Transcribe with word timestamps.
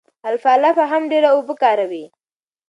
الفالفا 0.31 0.85
هم 0.91 1.03
ډېره 1.11 1.27
اوبه 1.35 1.53
کاروي. 1.61 2.05